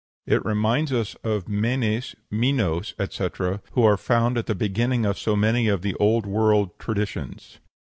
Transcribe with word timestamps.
It 0.25 0.43
reminds 0.43 0.91
us 0.91 1.13
of 1.23 1.47
Menes, 1.47 2.15
Minos, 2.31 2.95
etc., 2.97 3.61
who 3.73 3.83
are 3.83 3.97
found 3.97 4.35
at 4.35 4.47
the 4.47 4.55
beginning 4.55 5.05
of 5.05 5.15
so 5.19 5.35
many 5.35 5.67
of 5.67 5.83
the 5.83 5.93
Old 5.97 6.25
World 6.25 6.71
traditions. 6.79 7.59